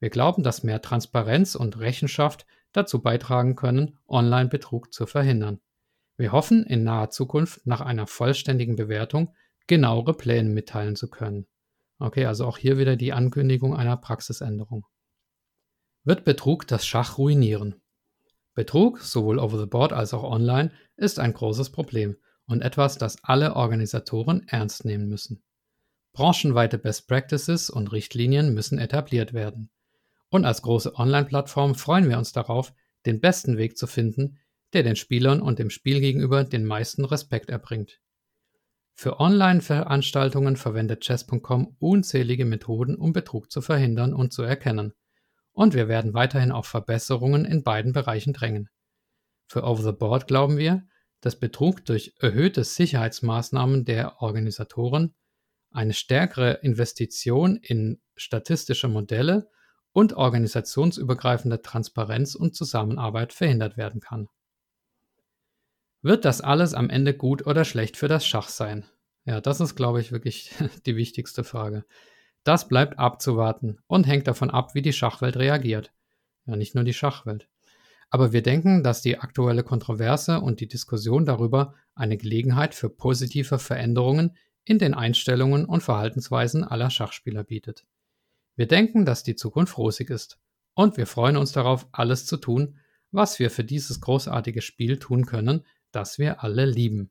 [0.00, 5.60] Wir glauben, dass mehr Transparenz und Rechenschaft dazu beitragen können, Online-Betrug zu verhindern.
[6.16, 9.34] Wir hoffen, in naher Zukunft nach einer vollständigen Bewertung
[9.66, 11.46] genauere Pläne mitteilen zu können.
[12.02, 14.84] Okay, also auch hier wieder die Ankündigung einer Praxisänderung.
[16.02, 17.80] Wird Betrug das Schach ruinieren?
[18.54, 23.22] Betrug, sowohl over the board als auch online, ist ein großes Problem und etwas, das
[23.22, 25.44] alle Organisatoren ernst nehmen müssen.
[26.12, 29.70] Branchenweite Best Practices und Richtlinien müssen etabliert werden.
[30.28, 32.74] Und als große Online-Plattform freuen wir uns darauf,
[33.06, 34.40] den besten Weg zu finden,
[34.72, 38.01] der den Spielern und dem Spiel gegenüber den meisten Respekt erbringt.
[39.02, 44.92] Für Online-Veranstaltungen verwendet Chess.com unzählige Methoden, um Betrug zu verhindern und zu erkennen
[45.50, 48.68] und wir werden weiterhin auf Verbesserungen in beiden Bereichen drängen.
[49.48, 50.86] Für Over the Board glauben wir,
[51.20, 55.16] dass Betrug durch erhöhte Sicherheitsmaßnahmen der Organisatoren,
[55.72, 59.48] eine stärkere Investition in statistische Modelle
[59.90, 64.28] und organisationsübergreifende Transparenz und Zusammenarbeit verhindert werden kann.
[66.02, 68.84] Wird das alles am Ende gut oder schlecht für das Schach sein?
[69.24, 70.52] Ja, das ist, glaube ich, wirklich
[70.86, 71.84] die wichtigste Frage.
[72.42, 75.92] Das bleibt abzuwarten und hängt davon ab, wie die Schachwelt reagiert.
[76.44, 77.48] Ja, nicht nur die Schachwelt.
[78.10, 83.60] Aber wir denken, dass die aktuelle Kontroverse und die Diskussion darüber eine Gelegenheit für positive
[83.60, 87.86] Veränderungen in den Einstellungen und Verhaltensweisen aller Schachspieler bietet.
[88.56, 90.38] Wir denken, dass die Zukunft rosig ist
[90.74, 92.78] und wir freuen uns darauf, alles zu tun,
[93.12, 97.10] was wir für dieses großartige Spiel tun können, das wir alle lieben.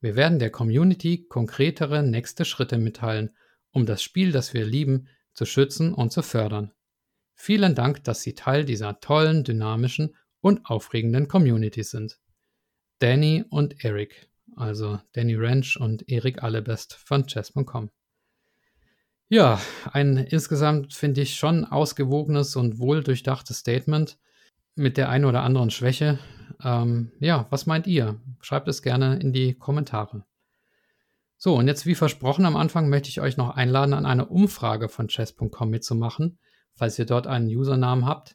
[0.00, 3.30] Wir werden der Community konkretere nächste Schritte mitteilen
[3.72, 6.72] um das Spiel, das wir lieben, zu schützen und zu fördern.
[7.34, 12.18] Vielen Dank, dass Sie Teil dieser tollen, dynamischen und aufregenden Community sind.
[12.98, 17.90] Danny und Eric, also Danny Ranch und Erik Allebest von chess.com.
[19.28, 19.60] Ja,
[19.92, 24.18] ein insgesamt finde ich schon ausgewogenes und wohl durchdachtes Statement
[24.78, 26.18] mit der einen oder anderen Schwäche.
[26.62, 28.20] Ähm, ja, was meint ihr?
[28.40, 30.24] Schreibt es gerne in die Kommentare.
[31.36, 34.88] So, und jetzt wie versprochen am Anfang möchte ich euch noch einladen, an einer Umfrage
[34.88, 36.40] von chess.com mitzumachen,
[36.74, 38.34] falls ihr dort einen Usernamen habt.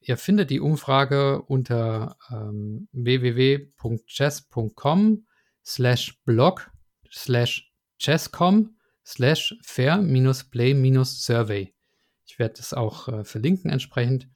[0.00, 5.26] Ihr findet die Umfrage unter ähm, www.chess.com
[5.64, 6.70] slash blog
[7.10, 11.74] slash chesscom slash fair-play-survey.
[12.26, 14.28] Ich werde das auch äh, verlinken entsprechend.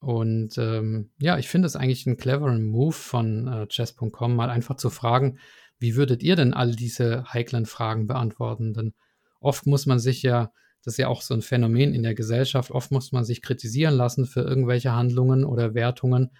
[0.00, 4.76] Und ähm, ja, ich finde es eigentlich einen cleveren Move von äh, chess.com, mal einfach
[4.76, 5.38] zu fragen,
[5.78, 8.72] wie würdet ihr denn all diese heiklen Fragen beantworten?
[8.72, 8.94] Denn
[9.40, 10.52] oft muss man sich ja,
[10.84, 13.94] das ist ja auch so ein Phänomen in der Gesellschaft, oft muss man sich kritisieren
[13.94, 16.30] lassen für irgendwelche Handlungen oder Wertungen.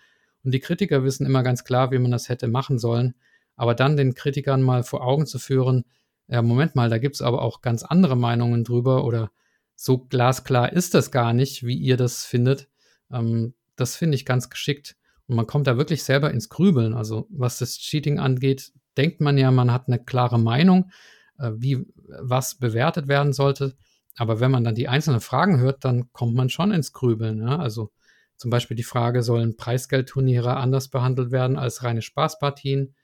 [0.43, 3.15] Und die Kritiker wissen immer ganz klar, wie man das hätte machen sollen.
[3.57, 5.85] Aber dann den Kritikern mal vor Augen zu führen,
[6.29, 9.31] ja, Moment mal, da gibt es aber auch ganz andere Meinungen drüber oder
[9.75, 12.70] so glasklar ist das gar nicht, wie ihr das findet.
[13.13, 14.97] Ähm, das finde ich ganz geschickt.
[15.27, 16.93] Und man kommt da wirklich selber ins Grübeln.
[16.95, 20.91] Also was das Cheating angeht, denkt man ja, man hat eine klare Meinung,
[21.39, 21.87] äh, wie
[22.21, 23.77] was bewertet werden sollte.
[24.17, 27.39] Aber wenn man dann die einzelnen Fragen hört, dann kommt man schon ins Grübeln.
[27.39, 27.59] Ja?
[27.59, 27.91] Also
[28.37, 32.95] zum Beispiel die Frage, sollen Preisgeldturniere anders behandelt werden als reine Spaßpartien?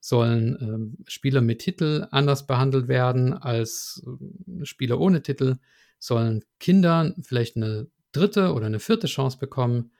[0.00, 5.56] Sollen ähm, Spiele mit Titel anders behandelt werden als äh, Spiele ohne Titel?
[5.98, 9.90] Sollen Kinder vielleicht eine dritte oder eine vierte Chance bekommen?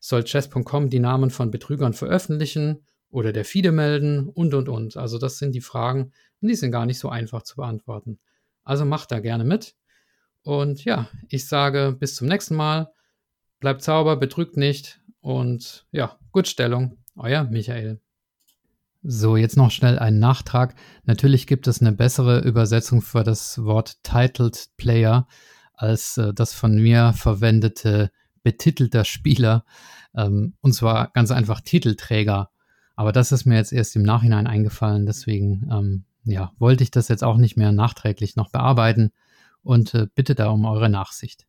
[0.00, 2.84] Soll Chess.com die Namen von Betrügern veröffentlichen?
[3.12, 4.96] oder der FIDE melden und, und, und.
[4.96, 8.18] Also das sind die Fragen und die sind gar nicht so einfach zu beantworten.
[8.64, 9.76] Also macht da gerne mit.
[10.42, 12.90] Und ja, ich sage bis zum nächsten Mal.
[13.60, 16.96] Bleibt sauber, betrügt nicht und ja, gut Stellung.
[17.14, 18.00] Euer Michael.
[19.04, 20.74] So, jetzt noch schnell ein Nachtrag.
[21.04, 25.28] Natürlich gibt es eine bessere Übersetzung für das Wort Titled Player
[25.82, 28.10] als äh, das von mir verwendete
[28.42, 29.64] betitelter Spieler.
[30.16, 32.50] Ähm, und zwar ganz einfach Titelträger.
[32.96, 35.06] Aber das ist mir jetzt erst im Nachhinein eingefallen.
[35.06, 39.12] Deswegen ähm, ja, wollte ich das jetzt auch nicht mehr nachträglich noch bearbeiten
[39.62, 41.46] und äh, bitte da um eure Nachsicht.